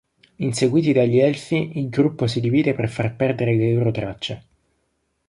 [0.37, 4.43] Inseguiti dagli elfi il gruppo si divide per far perdere le loro tracce.